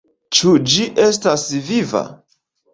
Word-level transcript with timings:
Ĉu 0.37 0.53
ĝi 0.71 0.87
estas 1.05 1.45
viva? 1.69 2.05